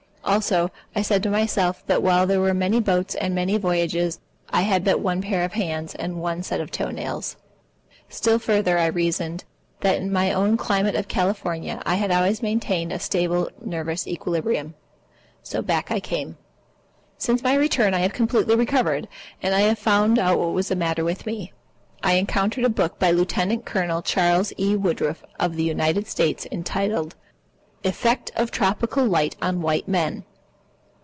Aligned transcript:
Also, 0.23 0.71
I 0.95 1.01
said 1.01 1.23
to 1.23 1.29
myself 1.31 1.85
that 1.87 2.01
while 2.03 2.25
there 2.25 2.39
were 2.39 2.53
many 2.53 2.79
boats 2.79 3.15
and 3.15 3.35
many 3.35 3.57
voyages, 3.57 4.19
I 4.49 4.61
had 4.61 4.85
but 4.85 5.01
one 5.01 5.21
pair 5.21 5.43
of 5.43 5.53
hands 5.53 5.93
and 5.95 6.21
one 6.21 6.41
set 6.43 6.61
of 6.61 6.71
toe 6.71 6.89
nails. 6.89 7.35
Still 8.07 8.39
further, 8.39 8.77
I 8.77 8.85
reasoned 8.85 9.43
that 9.81 9.97
in 9.99 10.09
my 10.11 10.31
own 10.31 10.55
climate 10.55 10.95
of 10.95 11.09
California 11.09 11.81
I 11.85 11.95
had 11.95 12.11
always 12.11 12.41
maintained 12.41 12.93
a 12.93 12.99
stable 12.99 13.49
nervous 13.59 14.07
equilibrium. 14.07 14.75
So 15.43 15.61
back 15.61 15.91
I 15.91 15.99
came. 15.99 16.37
Since 17.17 17.43
my 17.43 17.55
return 17.55 17.93
I 17.93 17.99
have 17.99 18.13
completely 18.13 18.55
recovered. 18.55 19.09
And 19.41 19.53
I 19.53 19.61
have 19.61 19.79
found 19.79 20.17
out 20.17 20.39
what 20.39 20.53
was 20.53 20.69
the 20.69 20.75
matter 20.77 21.03
with 21.03 21.25
me. 21.25 21.51
I 22.03 22.13
encountered 22.13 22.63
a 22.63 22.69
book 22.69 22.99
by 22.99 23.11
Lieutenant 23.11 23.65
Colonel 23.65 24.01
Charles 24.01 24.53
E. 24.57 24.77
Woodruff 24.77 25.25
of 25.41 25.55
the 25.57 25.63
United 25.63 26.07
States 26.07 26.45
Army 26.45 26.57
entitled 26.59 27.15
"Effects 27.83 28.31
of 28.35 28.51
Tropical 28.51 29.03
Light 29.05 29.35
on 29.41 29.59
White 29.63 29.87
Men." 29.87 30.23